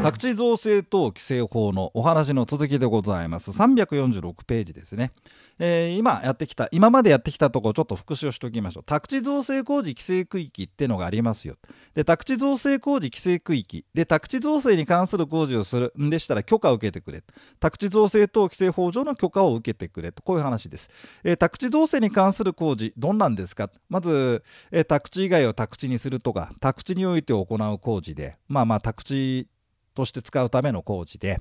[0.00, 3.50] 宅地造成等規制法のお話の続きでございます。
[3.50, 5.10] 346ページですね、
[5.58, 8.84] えー、今やってきた今までやってきたところちょっと復習をしておきましょう。
[8.84, 11.56] 宅地造成工事規制区域ってのがありますよ。
[11.94, 13.84] で宅地造成工事規制区域。
[13.92, 15.92] で宅地造成に関する工事をする。
[16.00, 17.24] んでしたら許可を受けてくれ。
[17.58, 20.12] 宅地造成等規制法上の許可を受けてくれ。
[20.12, 20.90] とこういう話です、
[21.24, 23.68] えー、宅地造成に関する工事どんなんですか？
[23.90, 29.48] まず、えー、宅地以外を宅地にするとか宅地において行う工事でまあまあ宅地
[29.98, 31.40] として使うための工事で、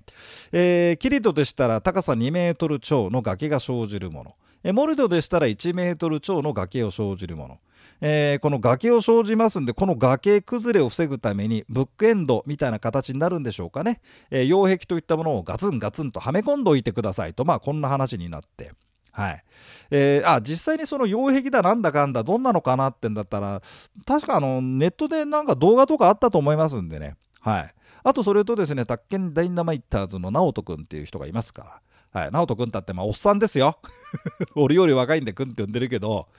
[0.51, 7.59] えー、キリドでしたら高さ2メートル超の崖が生じるもの、えー、モルドでしたら1メートル超の崖を生じるもの、
[8.01, 14.01] えー、この崖を生じますんでこの崖崩れを防ぐためにブックエンドみたいな形になるんでしょうかね、
[14.31, 18.71] えー、擁壁といったものをガツンガツンとはめ込んでおいてくださいとまあこんな話になって。
[19.17, 19.43] はい。
[19.89, 23.63] えー、あ実際にその擁壁だなんだかんだどんなのかなってんだったら
[24.05, 27.15] 確かあのネットでなんか動画とかあったと思いますんでね。
[27.41, 27.73] はい。
[28.07, 31.81] あとそれとですね、宅建ダイナマイターズの直人君っていう人がいますか
[32.13, 32.21] ら。
[32.21, 33.79] はい、直人君だってまあおっさんですよ。
[34.55, 36.29] 俺より若いんで君って呼んでるけど、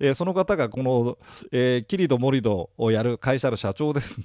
[0.00, 1.18] えー、その方がこの、
[1.52, 4.24] えー、キリド・モリドをやる会社の社長ですん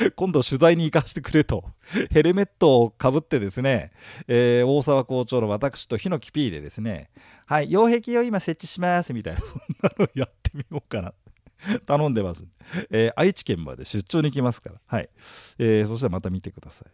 [0.00, 1.64] で 今度取材に行かせてくれと
[2.10, 3.92] ヘルメットをかぶってですね、
[4.26, 7.08] えー、大沢校長の私とヒノキ P でですね
[7.46, 11.14] はい擁壁を今設置しますみたいなそんなのやってみようかな
[11.86, 12.44] 頼んでます、
[12.90, 15.08] えー、愛知県まで出張に行きますから、はい。
[15.58, 16.88] えー、そしたらまた見てください。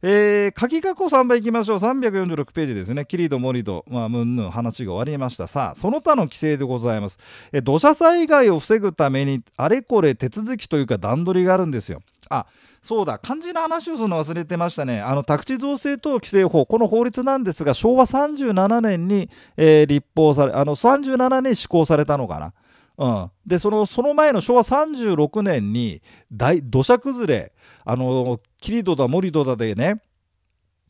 [0.00, 1.78] えー、鍵括弧3番いきましょう。
[1.78, 3.04] 346ページですね。
[3.04, 5.48] キリドモリドまあムンヌン話が終わりました。
[5.48, 7.18] さあその他の規制でございます。
[7.52, 12.00] え土砂災害を防ぐためにあれこれ手続きというか段取りがあるんですよ。
[12.30, 12.46] あ
[12.80, 13.18] そうだ。
[13.18, 15.00] 漢字の話をするの忘れてましたね。
[15.00, 16.64] あの宅地造成等規制法。
[16.64, 22.52] この法律なんですが昭和37年に、えー、立法されあの37年施行されたのかな。
[22.98, 27.52] うん、でそのその前の昭和36年に大土砂崩れ
[27.84, 30.02] あのキリドだモリドだでね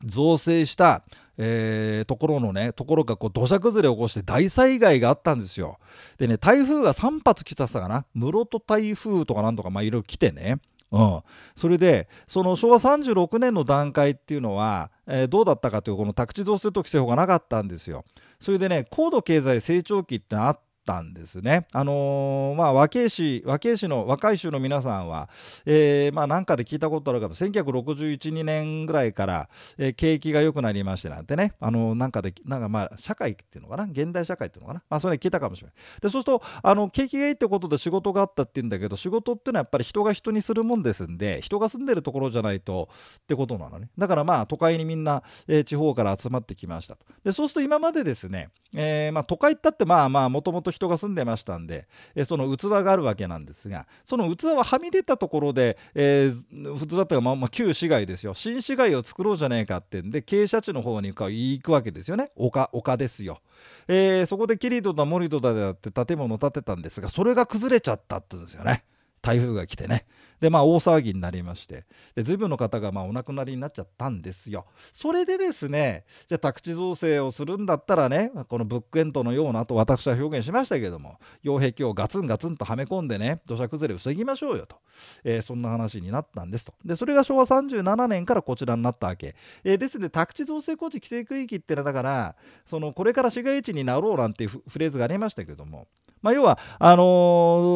[0.05, 1.05] 造成した、
[1.37, 5.79] えー、ところのねところがこう土砂崩れを起こして大災害があったんですよ。
[6.17, 10.61] でね台風が3発来たさかな室戸台風とかなんとかまあいろいろ来てね。
[10.91, 11.21] うん、
[11.55, 18.07] それでその昭和36年の段階っていうのは、えー、どうだったかというこの宅地造成と規制法がなかったんですよ。
[18.41, 21.67] それでね高度経済成長期ってあったんですね。
[21.73, 25.29] あのー、まあ、和慶市和慶市の若い衆の皆さんは、
[25.67, 35.75] えー、まあ、なんかで聞いたことあるかも1961、年ぐらいから、えー、景気が良くなりましてなんてね、あのなんかでなんかまあ社会っていうのかな現代社会っていうのかな、まあ、それ聞いたかもしれない。
[36.01, 42.89] でそうするとあの景気がいいってことで仕事があったっていうんだけど仕事っていうのはやっぱり人が人にするもんですんで人が住んでるところじゃないと
[43.21, 43.91] ってことなのね。
[43.99, 47.05] だからまあ都会にみんな、え地方から集まってきましたと。
[47.25, 58.35] でそうすると今までですね、えまあ、都会ったってまあまあもともと人が住んでましたんで、えその器があるわけなんですがその器ははみ出たところで、えー、普通だったら、まあ、まあ、旧市街ですよ。
[58.35, 62.31] 新市街を作ろうじゃねえかってんで傾斜地の方に行くわけですよね。
[62.37, 63.41] 丘丘ですよ、
[63.89, 68.85] えー、そこでキリトだモリドだって建物を建てたんですがそれが崩れちゃったって言うんですよね。
[69.23, 70.07] 台風が来てね。
[70.41, 71.85] でまあ大騒ぎになりまして。
[72.15, 74.67] で随分の方がまあお亡くなりになっちゃったんですよ。
[74.93, 84.77] それでですねじゃあ宅地造成をするんだったらねこのブックエンドのようなと私は表現しましたけども擁壁をガツンガツンとはめ込んでね土砂崩れを防ぎましょうよと、
[85.25, 86.73] えー、そんな話になったんですと。
[86.85, 89.35] でそれが昭和37年からこちらになったわけ、
[89.65, 92.37] えー、ですので宅地造成工事規制区域ってのはだから
[92.69, 95.89] そのこれから市街地になろうなんていうフレーズがありましたけども。
[96.21, 97.03] まあ、要はあの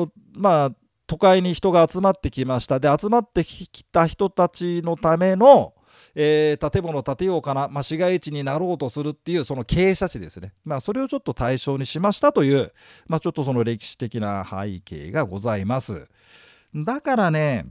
[0.06, 0.72] ー、まあ
[1.12, 2.80] 都会に人が集まってきました。
[2.80, 5.74] で集まってきた人たちのための、
[6.14, 12.72] えー、建物建てようかな、まあ、市街地になろうとするっていうその傾斜地ですね、まあ、それをちょっと対象にしましたという、
[13.08, 16.08] まあ、ちょっとその歴史的な背景がございます。
[16.74, 17.66] だからね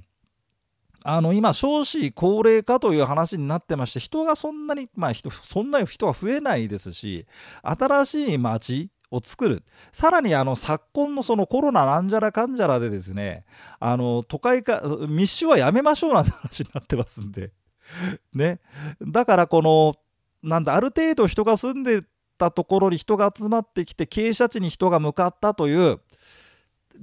[1.03, 7.25] あの今少子高齢化という話になってまして人がそんなにまあ人そんなに人は増えないですし
[7.63, 9.63] 新しい町を作る。
[9.91, 13.45] さらにあの昨今のそのコロナなんじゃらかんじゃらでですね
[13.79, 17.51] あの都会化密集はやめましょうなんて話になってますんで。
[18.33, 18.59] ね。
[19.01, 19.93] だからこの
[20.41, 22.03] なんだある程度人が住んで
[22.37, 25.99] たところに人が集まってきて傾斜地に人が向かったという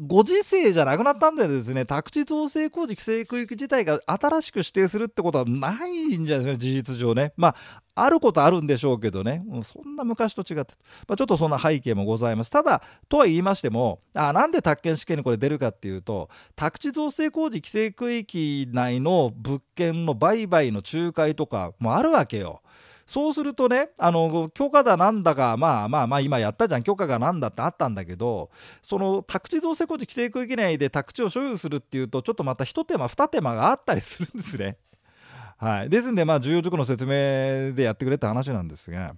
[0.00, 1.84] ご時世じゃなくなったんでですね。
[1.84, 7.32] 宅地造成工事規制区域自体が新しく指定するってことはないんじゃないですか事実上ね。
[7.36, 9.42] まああることあるんでしょうけどね。
[9.44, 10.74] もうそんな昔と違って、
[11.08, 12.50] まあ、ちょっとそんな背景もございます。
[12.50, 22.62] ただとは言いましてもあなんで宅建試験にこれ出るかっていうと宅地造成工事規制区域内の物件の売買の仲介とかもあるわけよ。
[23.08, 28.50] そうするとねあの許可だなんだかまあまあまあ今やったじゃん許可がなんだってあったんだけど
[28.82, 34.76] その宅地造成工事規制区域内で宅地を所有するっていうとちょっとまた一手間二手間があったりするんですね。
[35.56, 39.14] はい、ですんでまあ重要事項の説明でやってくれって話なんですが。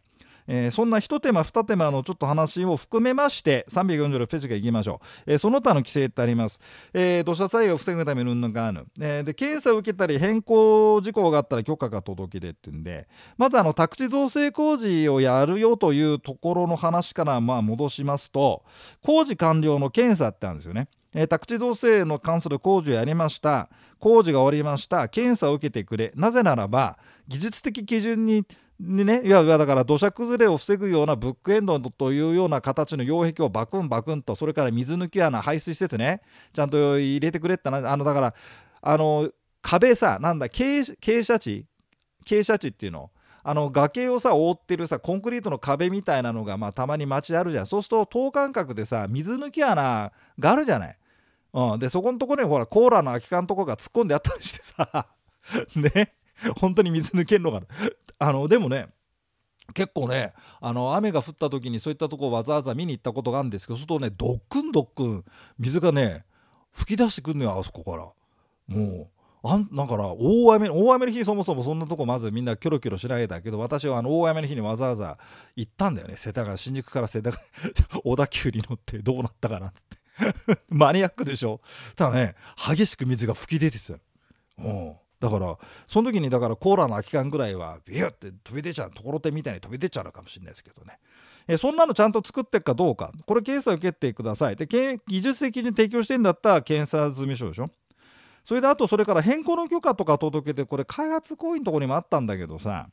[0.53, 6.59] えー、そんな一手間二手間のちょっと話を含めまして346ページからいきましょう、えー、その他の規制ってあります、
[6.93, 13.07] えー、土砂災害を防ぐためのうんぬんかんぬ、えー、で検査を受けたり変更事項があったら許可が届け出ってんで
[13.39, 18.65] まずあの宅地造成工事をやるよというところの話からまあ戻しますと
[19.03, 20.89] 工事完了の検査ってあるんですよね。
[21.13, 23.69] えー、宅地造成の関する工事をやりました。
[23.99, 25.09] 工事が終わりました。
[25.09, 26.13] 検査を受けてくれ。
[26.15, 28.45] なぜならば技術的基準に
[28.81, 36.23] にね、いやだから土砂崩れを防ぐようなブックエンドというような形の擁壁をバクンバクンとそれから水抜き穴排水施設ね
[36.55, 38.35] ちゃんと入れてくれってなあのだから
[38.81, 39.29] あの
[39.61, 41.67] 壁さなんだ傾斜地
[42.25, 43.11] 傾斜地っていうの
[43.43, 47.67] あの崖をさ覆ってるさコンクリートの壁みたいなのが、まあ、たまに街あるじゃん。
[47.67, 50.99] そうすると等間隔でさ水抜き穴があるじゃない。
[51.53, 55.07] うん、でそこのところにほらコーラの空き缶とかが突っ込んであったりしてさ
[55.77, 56.15] ね。
[56.59, 57.67] 本当に水抜けんのかな。
[58.21, 58.89] あのでもね
[59.75, 65.25] 結構ねあの雨が降った時にそういったとこをわざわざ見に行ったことがあるんですけどそうするとねドックンドックン
[65.59, 66.25] 水がね
[66.73, 68.05] 吹き出してくんのよあそこから。
[68.69, 69.11] も
[69.43, 75.17] うあんだから大雨大雨の日そもそもそんなとこまずみんなキョロキョロしないだけど私はあの大雨の日にわざわざ
[75.57, 76.17] 行ったんだよね。
[76.17, 77.43] 世田谷新宿から世田谷
[78.05, 79.81] 小田急に乗ってどうなったかなって。
[80.69, 81.61] マニアックでしょ？
[81.97, 83.99] ただね激しく水が吹き出てたよ、
[84.59, 84.95] うん。
[85.21, 90.99] だからその時にだからコーラの空き缶ぐらいはビューって飛び出ちゃうところてみたいに飛び出ちゃうのかもしれないですけどね。
[91.47, 93.13] えそんなのちゃんと作っていくかどうか。
[93.27, 94.57] これ検査受けてください。
[94.57, 97.71] で技術的に提供してんだったら検査済み書でしょ。
[98.45, 102.89] それであとそれから変更の許可とか届けてこれ開発行為のとこにもあったんだけどさ。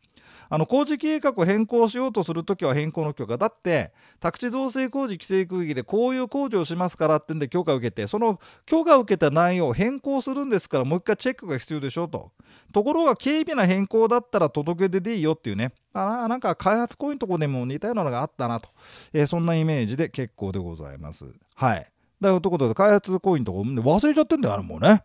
[0.50, 12.32] あの工事計画を変更しようとするときは変更の許可だって宅地造成工事規制区域でこういう工事をしますからってんで許可を受けてその許可を受けた内容を変更するんですからもう一回チェックが必要でしょと。
[12.74, 15.74] ところが軽微な変更だったら届け出でいいよっていうね。
[15.94, 18.70] あなんか開発行為のとこでも似たようなのがあったなと、
[19.14, 21.26] えー、そんなイメージで結構でございます。
[21.56, 21.92] はい。
[22.20, 25.04] だからということで開発行為のとこ忘れちゃってんだよあれもうね。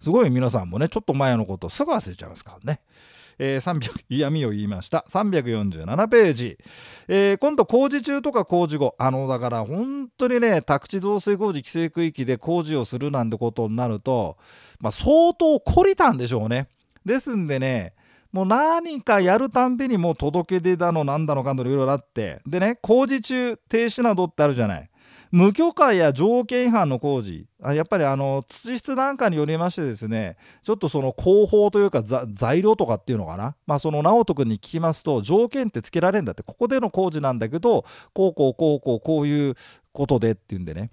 [0.00, 2.80] すごい皆さんもねちょっと前のことすぐ忘れちゃいますからね。
[3.38, 5.04] えー、300嫌味を言いました。
[5.08, 6.58] 347ページ、
[7.06, 8.94] えー、今度工事中とか工事後。
[8.98, 14.36] あのだから本当にね宅地造成工事規制区域で工事をするなんてことになると、
[14.80, 16.68] まあ、相当懲りたんでしょうね。
[17.04, 17.94] ですんでね
[18.32, 22.40] もう何かやるたんびにもう届け出だのなんだのかんだのいろいろあって。
[22.46, 24.90] でね工事中停止などってあるじゃない。
[25.30, 27.46] 無許可や条件違反の工事。
[27.60, 33.56] やっぱりあの土質なんかによりましてですねちょっとその広報というか材料とかっていうのかな。
[33.66, 36.42] まあその直人君に聞きますと条件ってつけられるんだって。
[36.42, 39.54] ここでの工事なんだけどこうこうこうこうこういう
[39.92, 40.90] ことでっていうんでね。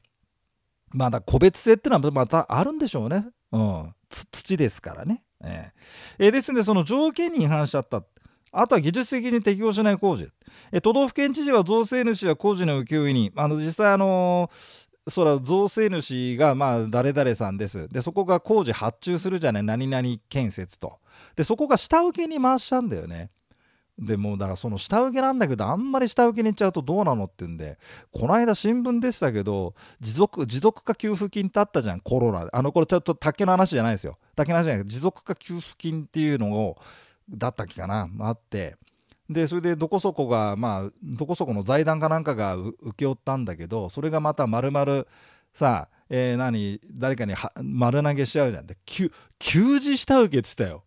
[0.91, 5.25] まだ個別性っていうのはまたあるんでしょうね、うん、土ですからね。
[5.43, 8.03] えー、えー、ですのでその条件に違反しちゃった。
[8.57, 10.29] あとは技術的に適用しない工事。
[10.71, 17.87] え都道府県知事は造成主や工事の請負に、あの実際、あのー、そら造成主がまあ誰々さんです。
[17.89, 20.99] で、そこが工事発注するじゃない、何々建設と。
[21.35, 23.29] で、そこが下請けに回しちゃうんだよね。
[23.97, 27.77] でもだからその下請けなんだけどあんまり下請けに行っちゃうとどうなのって言うんで
[28.11, 36.77] この間新聞でしたけど持続持続化給付金ってあったじゃんコロナであのこれちょっと竹の話じゃないですよ竹の話じゃないけど持続化給付金っていうのを
[37.29, 38.77] だったっけかな、あって。
[39.29, 45.05] でそれでどこそこがまあどこそこの財団かなんかが請け負ったんだけどそれがまた丸々
[45.51, 48.67] さあ、えー、何誰かに丸投げしちゃうじゃん。
[48.67, 49.10] で給
[49.79, 50.84] 仕下請けっつったよ。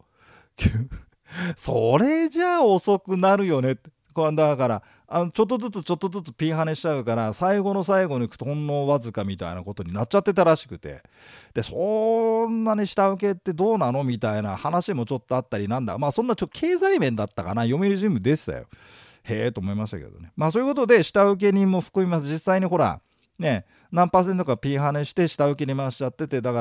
[1.57, 3.91] それじゃあ遅くなるよねって。
[4.15, 11.03] これだからあのちょっとずつちょっとずつピンハネしちゃうから最後の最後にとほんのわずかみたいなことになっちゃってたらしくて。
[11.55, 15.97] でそんなに下請けってどうなのみたいな話もちょっとあったりなんだ。
[15.97, 17.63] まあそんなちょ経済面だったかな。
[17.63, 18.67] 読売新聞でしたよ。
[19.23, 20.31] へえと思いましたけどね。
[20.37, 22.27] まあそういうことで下請け人も含みます。
[22.31, 23.01] 実際にほら
[23.39, 26.61] ね何パーセントかピンハネして下請けに回しちゃっててだか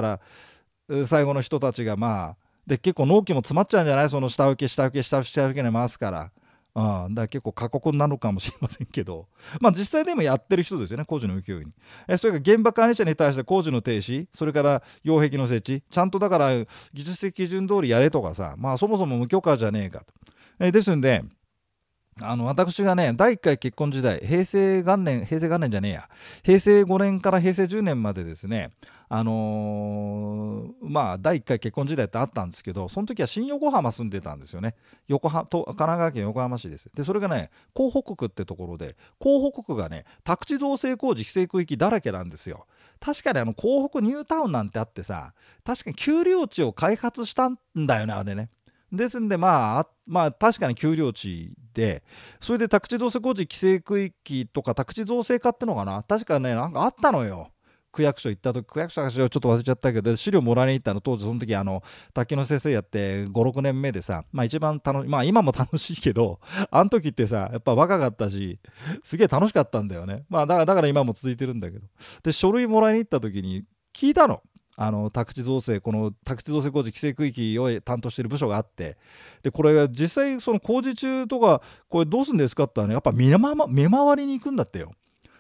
[0.89, 2.35] ら最後の人たちがまあ
[2.65, 4.09] で結構納期も詰まっちゃうんじゃない？
[4.09, 6.31] その下請け下請け下請けに回すから。
[6.79, 9.27] あだから結構過酷なのかもしれませんけど、
[9.60, 11.72] まあ、実際でもやってる人ですよね、工事の請負に。
[12.07, 20.05] えそれから現場管理者に対して工事の停止、それから擁壁の設置、ちゃんとだから技術的基準通りやれとかさ、まあ、そもそも無許可じゃねえかと。
[20.60, 21.24] えですんで、
[22.21, 26.09] あの私がね第1回結婚時代平成元年平成元年じゃねえや。
[26.43, 28.71] 平成5年から平成10年までですね
[29.09, 34.75] あのー、まあ第1回結婚時代ってあったんですけどその時は新横浜住んでたんですよね。
[35.07, 36.89] 横浜と神奈川県横浜市です。
[36.93, 42.65] でそれがね港北区ってところで港北区がね宅地造成工事規制区域だらけなんですよ。
[43.00, 45.33] 確かにあの港北ニュータウンなんてあってさ
[45.63, 48.50] 確かに丘陵地を開発したんだよねあれね。
[48.91, 52.03] ですんでまあまあ確かに丘陵地で
[52.39, 56.03] それで宅地造成工事規制区域とか宅地造成課ってのかな？
[56.03, 57.51] 確かねなんかあったのよ。
[57.91, 61.01] 区役所行った時区役所かちょっと忘れちゃったけど資料もらいに行ったの。
[61.01, 61.82] 当時その時あの
[62.13, 66.39] 滝の先生やって56年目でさまあ一番楽しまあ今も楽しいけど
[66.70, 68.60] あの時ってさやっぱ若かったし
[69.03, 70.25] すげえ楽しかったんだよね。
[70.29, 71.88] まあだからだから今も続いてるんだけど。
[72.24, 73.63] で書類もらいに行った時に
[73.96, 74.44] 聞いたの。
[74.79, 78.96] あの宅地造成この宅地造成工事規制区域を担当している部署があって
[79.41, 84.93] でこれ実際その工事中とかこれどうするんですかって言ったらねやっぱ見回りに行くんだってよ。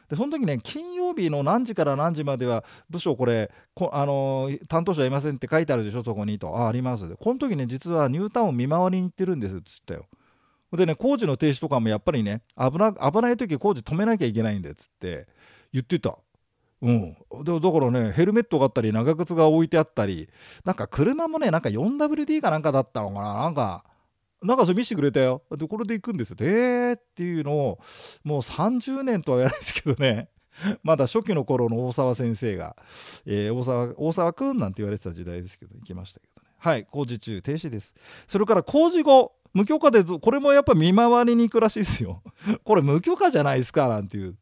[0.09, 3.51] でその時ね金曜日の何時から何時までは部署これ
[3.91, 6.57] あの担当者いませんって書いてあるでしょそこにと。
[6.57, 7.07] ああります。
[7.07, 10.07] でこの時ね実はニュータウンを見回りに行ってるんですっつったよ。
[10.71, 15.27] でね工事の停止とかもやっぱりね危な危ない時工事止めなきゃいけないんでっつって
[15.71, 16.17] 言ってた。
[16.81, 20.29] うん、でだからねヘルメットがあったり長靴が置いてあったり
[20.63, 23.83] なんか車もねなんか 4WD かなんかだったのかななんか
[24.43, 25.41] なんかそれ見せてくれたよ。
[25.49, 26.37] で、これで行くんですよ。
[26.41, 27.79] えーっていうのを、
[28.23, 30.29] もう30年とは言わないですけどね、
[30.83, 32.75] まだ初期の頃の大沢先生が、
[33.25, 36.49] えー、大沢、大沢くんなんて言われてた時代ですけど、行きましたけどね。
[36.59, 37.95] はい、工事中停止です。
[38.27, 42.21] それから工事後、無許可で、これもやっぱ見回りに行くらしいですよ。
[42.63, 44.35] これ無許可じゃないですか、なんていう。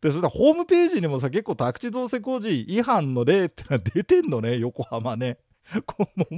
[0.00, 5.38] で、それでホームページにもさ、結構宅地造成工事違反の例ってのは出てんのね、横浜ね。
[5.86, 6.34] こう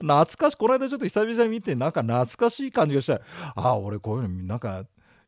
[0.00, 3.14] 懐かしいこの間ちょっと久々に見てなんか懐かしい感じがした
[3.54, 4.84] ああ俺こういうのなんか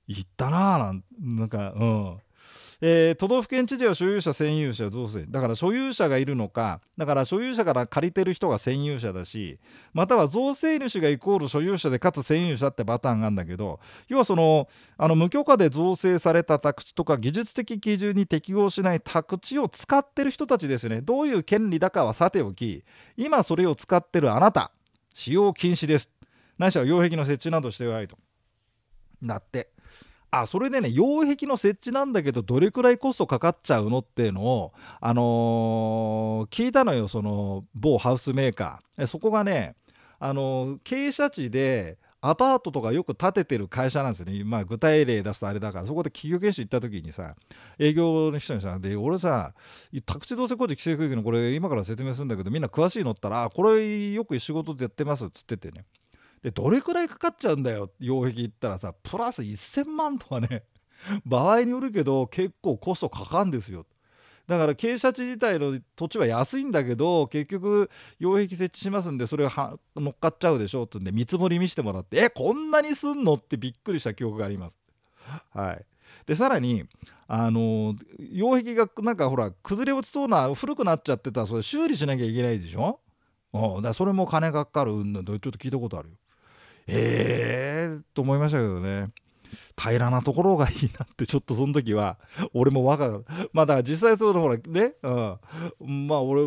[0.07, 2.19] 行ったなあなんなんかうん
[2.83, 5.27] えー、都道府県知事は所有者占有者造成。
[5.27, 9.59] だから所有者がいるのかだから所有者から借りてる人が占有者だし
[9.93, 21.01] または造成主がイコール所有者でかつ占有者ってパターンがあるんだけど要はそのあの無許可で造成された宅地とか技術的基準に適合しない宅地を使ってる人たちですね。
[21.03, 22.85] どういう権利だかはさておき
[23.17, 24.73] 今それを使ってるあなた
[25.15, 26.13] 使用禁止です。
[26.59, 28.17] ないしは擁壁の設置などしてないと。
[29.23, 29.71] だって
[30.31, 39.07] あそれでね擁壁の設置なんだけどどれくらいコストかかっちゃうのっていうのを、あのー、聞いたのよその某ハウスメーカー。
[39.07, 39.75] そこがね、
[40.19, 47.35] あのー、傾斜地でアパートとかよく建ててる会社なんですよね、まあ、具体例出すとあれだからそこで企業研修行った時にさ
[47.79, 49.55] 営業の人にさで俺さ
[50.05, 55.87] 宅地造成工事規制区域のこれ今から説明するんだけどみんな詳しいのったらこれよく仕事でやってますっつっててね。
[56.43, 57.91] でどれくらいかかっちゃうんだよ。
[57.99, 60.65] 擁壁行ったらさプラス1000万とかね。
[61.25, 63.87] 場合によるけど結構コストかかんですよ。
[64.47, 73.35] だから傾斜地自体の土地は安いんだけど結局擁壁設置しますんでそれが乗っかっちゃうでしょっつうんで見積もり見せてもらってえこんなにすんの？
[73.35, 74.77] ってびっくりした記憶があります。
[75.53, 75.87] はい、
[76.27, 76.85] でさらに
[77.29, 82.99] あの擁壁がなんかほら崩れ落ちそうな古くなっちゃってたらそれ修理しなきゃいけないでしょ？
[83.53, 84.93] うん、だそれも金がかかる。
[84.93, 85.25] うんぬん。
[85.25, 86.17] ちょっと聞いたことあるよ。
[86.91, 89.09] ええー、と思いましたけどね。
[89.77, 92.19] 平らなところがいいなってちょっとその時は
[92.53, 96.43] 俺も若かまあだから実際そうだほらね、うん、まあ俺、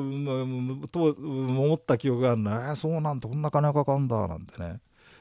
[0.87, 4.79] と思った記憶があるんだ、えー、そうなんてこんな金かかんだなんてね。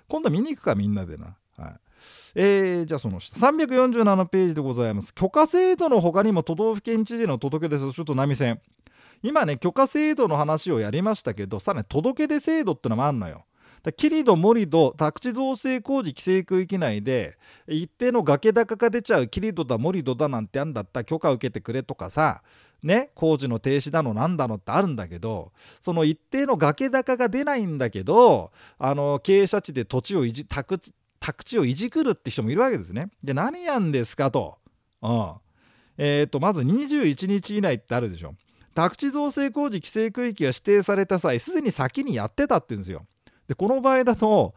[0.09, 1.37] 今度見に行くかみんなでな。
[1.57, 1.75] はい。
[2.35, 3.38] えー、じゃあその下。
[3.38, 5.14] 347ページでございます。
[5.14, 8.61] 許可制度の他にも都道府県知事の届け出ですちょっと波線。
[9.23, 13.45] 今ね許可制度の話をやりましたけどさらに届け出制度ってのもあるのよ。
[13.90, 17.36] キリド、モリド、宅地造成工事規制区域内で
[17.66, 22.42] 一定の崖高が出ちゃうキリドだ、モリドだなんてあんだった許可受けてくれとかさ、
[22.82, 30.80] ね、工事の停止だのなんだのってあるんだけどその一定の崖高が出ないんだけどあの傾斜地で土地をいじ宅
[31.20, 33.08] 宅地をいじくるって人もいるわけですね。
[33.22, 34.58] で何やんですかと。
[35.00, 35.32] うん
[35.96, 38.34] えー、とまず21日以内ってあるでしょ。
[38.74, 43.06] 宅地造成工事規制区域が指定された際すでに先にやってたって言うんですよ。
[43.52, 44.54] でこの場合だと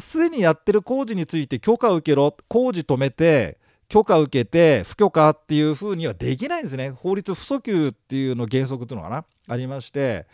[0.00, 6.90] すでにやってる工事について許可を受けろ工事止めて許可を受けて不許可っていうふうにはできないんですね。
[6.90, 9.24] 法律不訴求っていうの原則っていうのかな？
[9.48, 10.26] ありまして、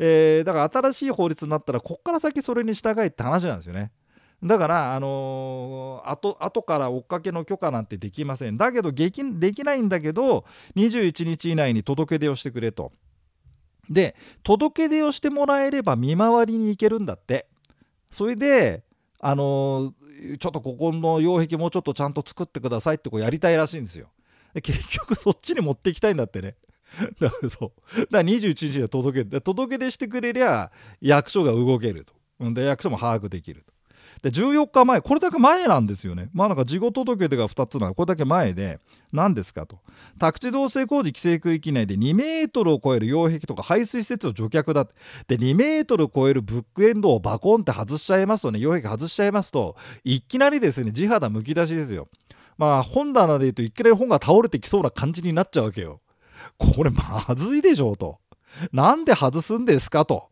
[0.00, 3.92] えー、だから新しい法律になったらこっから先それに従いって話なんですよね。
[4.42, 8.56] だから、あのー、後後から追っかけの許可なんてできません。
[8.56, 10.44] だけどできないんだけど
[10.74, 12.90] 21日以内に届け出をしてくれと。
[13.88, 17.46] で届け出をしてもらえれば見回りに行けるんだって。
[18.14, 18.84] それで
[19.18, 19.92] あの、
[20.38, 24.08] ちょっとここの擁壁もうちょっとちゃんと作ってくださいってこうやりたいらしいんですよ。
[24.54, 26.54] で結局そっちに持っていきたいんだってね。
[27.20, 28.00] だからそう。
[28.00, 32.14] だから21日で届け届け出してくれりゃ役所が動けると。
[32.52, 33.73] で役所も把握できると。
[34.24, 36.30] で14日前これだけ前なんですよね。
[36.32, 38.80] まあなんか事後届出が2つなのこれだけ前で
[39.12, 39.80] 何ですかと。
[40.18, 44.88] 宅地造成工事規制区域内で2メートルを超える擁壁とか排水施設を除却だ
[45.28, 52.08] で2メートルを超えるブックエンドをバコンって外しちゃいますとね擁壁外しちゃいますといきなりですね地肌むき出しですよ。
[52.56, 56.00] まあ本棚で言うといきなり本が倒れてきそうな感じになっちゃうわけよ。
[56.56, 58.20] これまずいでしょうと。
[58.72, 60.30] なんで外すんですかと。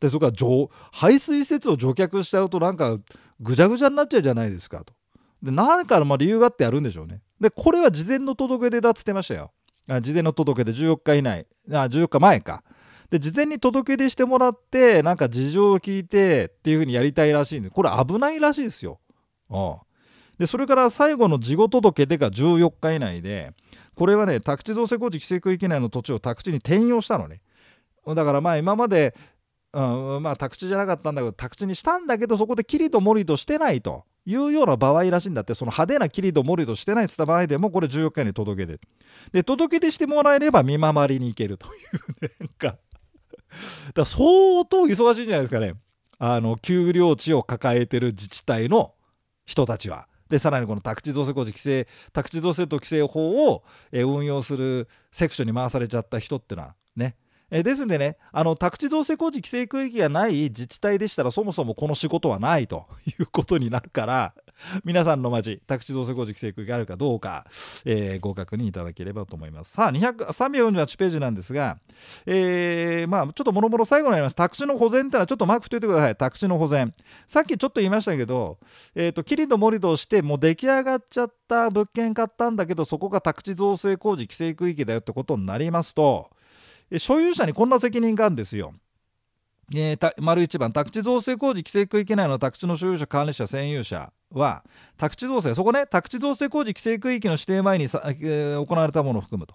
[0.00, 2.98] でそれから排水施設を除却しちゃうとなんか
[3.38, 4.94] ぐちゃぐちゃになっちゃうじゃないですかと。
[5.42, 7.20] で何かのまあ理由があってやるんでしょうね。
[7.40, 9.52] でこれは事前の届け出だっつってましたよ。
[10.02, 12.62] 事前の届け出14日以内あ14日前か。
[13.10, 19.00] で事前に届け出してもらってなんか事情を聞いてっていう風にやりたいらしいんでこれ危ないらしいですよ。
[19.50, 19.84] ああ
[20.38, 23.52] でそれから最後の事後届出が14日以内で
[23.94, 27.42] これはね宅地造成工事規制区域内の土地を宅地に転用したのね。
[28.06, 29.14] だからまあ今まで
[29.72, 35.54] うん、まあ宅地じゃなかったんだけど宅地にしたんだけどそこでキリとモリとしてないというような場合らしいんだって。
[35.54, 38.80] その派手なキリとモリとしてないって言った場合でもこれ14日に届け出
[39.32, 42.26] で届け出してもらえれば見守りに行けるという。
[42.26, 42.78] ね なんか。
[43.94, 45.74] だ相当忙しいんじゃないですかね。
[46.18, 48.94] あの丘陵地を抱えてる自治体の
[49.46, 50.06] 人たちは。
[50.28, 57.16] でさらにこの宅地造成工事規制宅地造成と規制法を、運用するセクションに回されちゃった人ってのはね。
[57.50, 64.34] えですんでねあの宅地造成工事規制区域がない自治体でしたらそもそもこの仕事はないと いうことになるから
[64.84, 67.46] 皆さんの町宅地造成工事規制区域があるかどうか、
[67.84, 69.72] えー、ご確認いただければと思います。
[69.72, 71.78] さあ348ページなんですが、
[72.26, 74.36] えー、まあちょっともろもろ最後になります。
[74.36, 76.16] 宅地の保全ってのはちょっとマーク振っておいてください。
[76.16, 76.94] 宅地の保全。
[77.26, 78.58] さっきちょっと言いましたけど
[78.94, 86.30] えっ、ー、とキリとモリとしてもう出来上がっちゃった物件買ったんだけどそこが宅地造成工事規制区域だよってことになりますと
[86.98, 88.72] 所有者にこんな責任があるんですよ。
[89.72, 94.64] えー、丸1番宅地造成工事規制区域内の宅地の所有者管理者占有者は
[94.96, 99.54] 宅地造成そこね宅地造成工事規制区域の指定前にさ、えー、行われたものを含むと。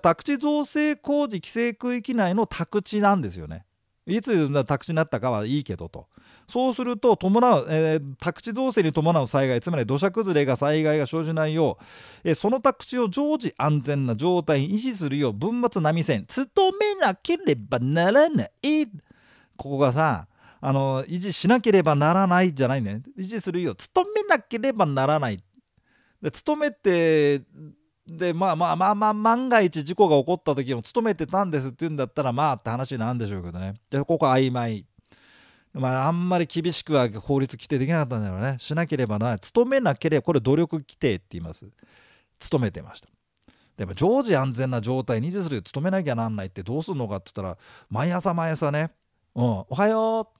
[0.00, 3.64] 宅地造成工事規制区域内の宅地なんですよね。
[4.06, 6.08] いつ宅地になったかはいいけどと。
[6.48, 11.84] そうすると伴う、えー、宅地造成に伴う災害つまり土砂崩れが災害が生じないよう、
[12.28, 18.86] えー、その宅地を常時安全な状態に維持するよう分末波線努めなければならない。
[19.56, 20.26] ここがさ
[20.60, 23.02] あの維持しなければならないじゃないね。
[23.18, 25.42] 維持するよう努めなければならない。
[26.22, 27.42] で努めて
[28.06, 33.74] でまあまあまあまあ万が一事故が起こった時も勤めてたんですって言うんだったらまあって話なんでしょうけどね。
[33.90, 34.86] でここ曖昧。
[35.74, 38.56] まああんまり厳しくは法律規定できなかったんだろうね。
[38.60, 41.66] しなければならない勤めなければこれ努力規定って言います。
[42.38, 43.08] 勤めてました。
[43.76, 47.58] でも常時安全な状態に維持するよ勤めなきゃなんないってどうするのかって言ったら
[47.88, 48.90] 毎朝毎朝ね
[49.34, 50.30] 「うん、おはよ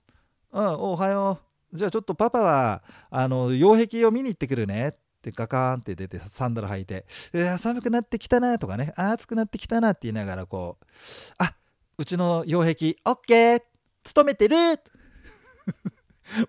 [0.52, 1.40] う、うん、おはよ
[1.72, 1.76] う。
[1.76, 7.06] じゃあちょっとパパはあの擁壁を見に行ってくるね」でガカーンって出てサンダル履いて
[7.58, 10.84] 「寒くなってきたな」とかね「暑くなってきたな」って言いながらこう
[11.38, 11.54] 「あ
[11.96, 13.62] うちの擁壁 OK
[14.04, 14.78] 勤めてる!」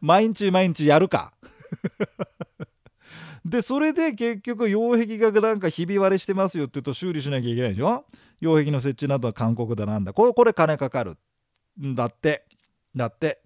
[0.01, 1.33] 毎日毎日やるか。
[3.45, 8.05] でそれで結局擁壁がなんかひび割れしてますよって言うと修理しなきゃいけないでしょ？
[8.39, 10.13] 擁壁の設置などは勧告だなんだ。
[10.13, 11.17] これこれ金かかる。
[11.81, 12.45] んだって。
[12.95, 13.41] だって。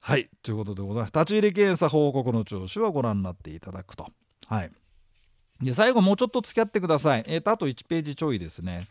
[0.00, 0.30] はい。
[0.42, 1.12] ということでございます。
[1.12, 4.06] 立ち入り検査報告の聴取はご覧になっていただくと。
[4.46, 4.70] はい。
[5.60, 7.24] で最後もうちょっと付き合ってください。
[7.26, 8.88] えっ、ー、とあと1ページちょいですね。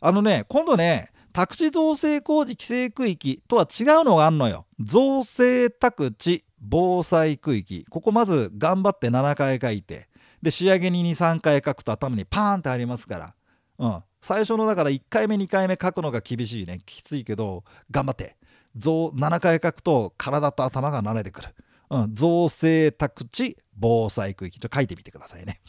[0.00, 4.66] あのね今度ね宅地造成工事規制区域とは違うのがあんのよ。
[4.80, 7.84] 造成宅地防災区域。
[7.90, 10.08] ここまず頑張って7回書いて
[10.42, 13.34] で仕上げに23回書くと頭にパーンってありますから。
[13.78, 14.02] うん。
[14.20, 16.80] 最初のだから1回目2回目書くのが厳しいね。
[16.86, 18.36] きついけど頑張って。
[18.76, 21.48] 7回書くと体と頭が慣れてくる、
[21.90, 25.60] うん、造成宅地防災区域と書いてみてくださいね。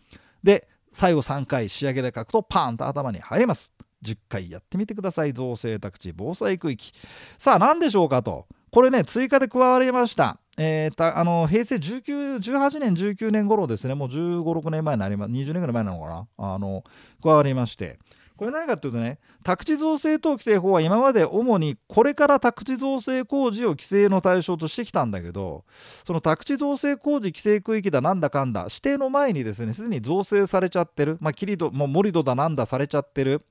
[0.44, 3.72] で最後3回仕上げで書くとパーンと頭に入ります。
[4.04, 5.34] 10回やってみてください。
[5.34, 6.94] 造成宅地防災区域。
[7.38, 8.48] さあ何でしょうかと。
[8.72, 10.40] これね追加で加わりました。
[10.58, 13.96] えー、たあの平成18年19年頃ですね。
[13.96, 16.28] もう1 5 6年前になります20年ぐらい前なのかな。
[16.38, 16.84] あの
[17.22, 18.00] 加わりまして。
[18.38, 25.64] これ何かっていうとね宅地造成等規制法は今まで主にこれから宅地造成工事を規制の対象としてきたんだけど
[26.06, 31.18] その宅地造成工事規制区域だなんだかんだ指定の前にですねすでに造成されちゃってる。
[31.22, 33.46] まあキリドもう盛り土だなんだされちゃってる。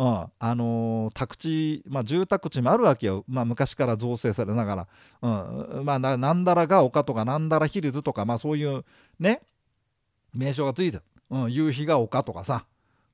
[0.00, 0.06] うん、
[0.38, 4.88] あのー、宅地、まあ、住宅地もあるわけよ、まあ、昔から造成されながら、
[5.20, 5.84] うん。
[5.84, 8.82] まあ、なんだらが丘とかなんだらヒルズとか、まあ、そういう
[9.18, 9.42] ね
[10.32, 12.64] 名称がついてる、うん、夕日が丘とかさ、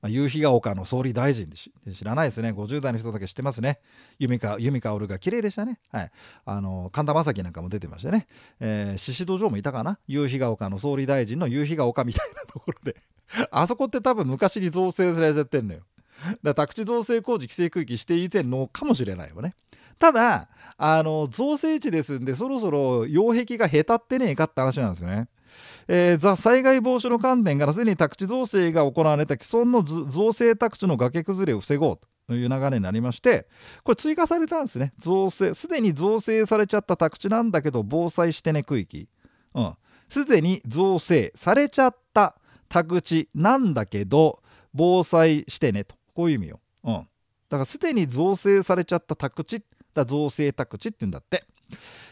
[0.01, 1.57] まあ、夕日が丘の総理大臣で
[1.93, 2.51] 知らないですね。
[2.53, 3.81] 50代の人だけ知ってますね。
[4.17, 5.81] 由美か由美薫が綺麗でしたね。
[5.91, 6.11] はい。
[6.45, 8.27] あの神田正輝なんかも出てましたね。
[8.61, 9.99] え、宍戸城もいたかな。
[10.07, 12.95] 夕日が丘の総理大臣の夕日が丘みたいなところで。
[13.51, 15.81] あそこって多分昔に造成されちゃってんのよ。
[16.43, 19.55] だ宅地造成工事規制区域指定以前のかもしれないよね。
[19.99, 25.27] ただあの造成地ですんでそろそろ擁壁がへたってねえかって話なんですよね。
[25.87, 33.47] えー、災害防止の観点からすでに宅地造成が行われた既存の造成宅地の崖崩れを防ごうという流れになりまして
[33.83, 34.93] これ追加されたんですね。
[34.99, 39.09] 造成すでに造成されちゃった宅地なんだけど防災してね区域。
[40.09, 42.35] すで、うん、に造成されちゃった
[42.69, 44.41] 宅地なんだけど
[44.73, 45.95] 防災してねと。
[46.17, 47.01] こういう意味よ、うん、だ
[47.51, 49.61] からすでに造成されちゃった宅地
[49.93, 51.43] だ造成宅地って言うんだって。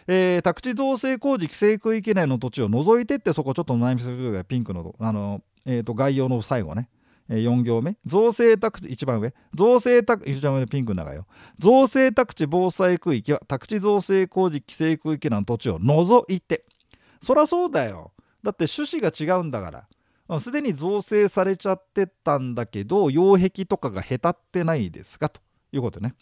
[0.05, 6.87] えー、宅地造成工事規制区域内の土地を除いてってそこちょっと悩みするピンクのあの、えー、と概要の最後ね。
[7.29, 7.97] 4行目。
[8.05, 9.33] 造成宅地一番上。
[9.55, 11.25] 造成宅一番上ピンクの中よ。
[11.57, 16.65] 造成宅地防災区域は宅地造成工事規制区域内の土地を除いて。
[17.19, 18.11] そりゃそうだよ。
[18.43, 19.87] だって趣旨が違うんだから。
[20.39, 26.15] すでに造成されちゃってたんだけど擁壁とかがへたってないですかということね。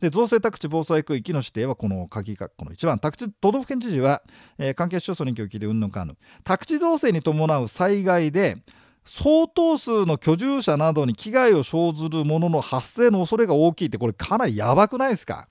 [0.00, 2.98] で造成宅地防災区域の指定はこの鍵括弧の1番。
[2.98, 4.22] 宅地都道府県知事は、
[4.56, 8.56] えー、関係市町村に協議でうんぬんかんぬ宅地造成に伴う災害で
[9.04, 15.48] 相当数の居住者などに危害を生ずるものの発生の恐れが大きいってこれかなりやばくないですか？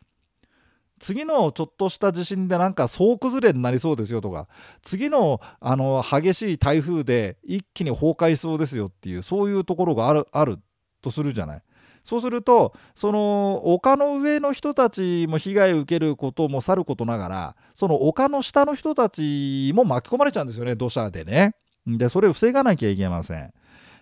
[0.99, 4.47] 次のちょっとした地震でなんか総崩れになりそうですよとか
[4.81, 10.59] 次のあの激しい台風で一気に崩壊しそうですよっていうそういうところがあるある
[11.01, 11.61] とするじゃない
[12.03, 21.55] そうするとその丘の上の人たちも被害を受けることもさることながらその丘の下の人たちも巻き込まれちゃうんですよね土砂でね。
[21.85, 23.53] でそれを防がなきゃいけません。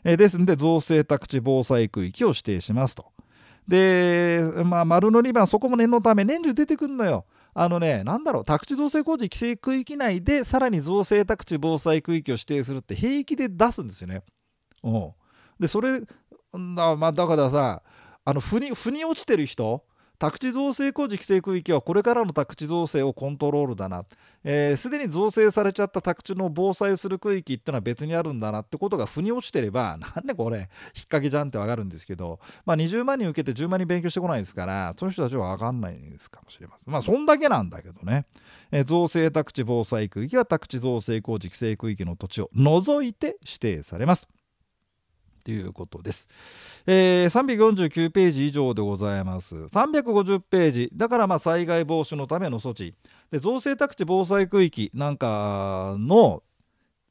[0.04, 3.12] えですので造成宅地防災区域を指定しますと。
[3.68, 7.26] で、まあ、丸の2番そこも念のため年中出てくるのよ。
[7.54, 14.22] あのね、なんだろう、宅地造成工事規制区域内で、さらに造成宅地防災区域を指定するって平気で出すんですよね。
[15.60, 15.62] う。
[15.62, 16.02] で、それ、
[16.54, 17.82] だ,、まあ、だからさ
[18.24, 19.84] あの腑に腑に落ちてる人
[20.20, 24.04] 宅地造成工事規制区域はこれからの宅地造成をコントロールだな。
[24.04, 24.10] す
[24.44, 30.68] で、えー、に造成されちゃった宅地の防災する区域っていうのは別にあるんだなってことが腑に落ちてれば なんでこれ引っ
[31.02, 36.92] 掛けじゃんってわかるんですけど、まあ、20万人受けて10万人勉強してこないですからその人たちは分かんないですかもしれません。
[36.92, 38.26] まあそんだけなんだけどね、
[38.72, 44.28] えー、造成宅地防災区域は宅地造成工事規制区域の土地を除いて指定されます。
[45.48, 46.28] ということです。
[46.86, 49.56] えー、349ページ以上でございます。
[49.56, 52.94] 350ページ、だからまあ災害防止のための措置。
[53.32, 56.44] で造成宅地防災区域なんかの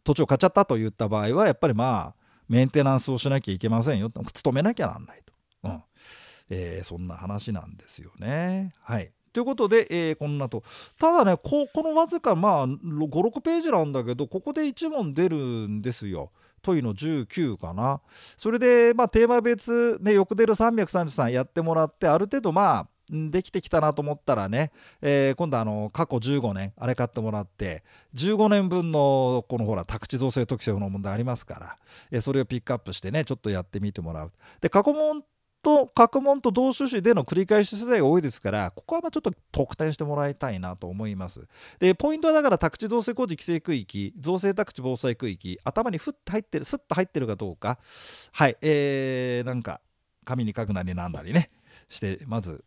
[0.05, 4.11] 土地を買っちゃったといった場合は、やっぱりまあ、メンテナンスをしなきゃいけませんよ。
[4.11, 5.33] 努めなきゃなんないと。
[5.65, 5.83] うん
[6.51, 8.75] えー、そんな話なんですよね。
[8.83, 9.13] はい。
[9.33, 10.63] ということで、えー、こんなと。
[10.99, 16.33] ただね、ここのわずかまあ5、6ページなんだけど、ここで1問出るんですよ。
[16.63, 18.01] 問いの19かな
[18.37, 31.77] それで、まあ、テーマ別、ね、よく出る333やってもらってある程度まあできてきたなと思ったらね、えー、今度あの過去15年あれ買ってもらって15年分のこのほら宅地造成特性の問題ありますから、
[32.11, 34.33] えー、それをピックアップしてねちょっとやってみてもらう。
[34.61, 35.23] で過去問
[35.67, 41.45] と各問と同種子での繰り返し世代が多いですからここはまあちょっと得点してもらいたいなと思います。
[41.81, 47.81] でポイントはだから宅地造成工事規制区域造成宅地防災区域頭にふっと入ってるスッと入ってるかどうか。
[48.31, 49.81] はいえー、なんか
[50.25, 51.51] 紙に書くなりなんなりね
[51.89, 52.65] してまず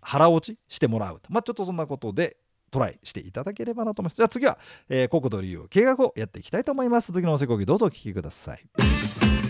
[0.00, 1.32] 腹落ちしてもらうと。
[1.32, 2.36] まあちょっとそんなことで
[2.70, 4.16] トライしていただければなと思います。
[4.18, 4.56] じゃあ次は、
[4.88, 7.12] えー、国土利用計画をやっていきたいと思います。
[7.12, 9.45] 次のおせこぎどうぞお聞きください。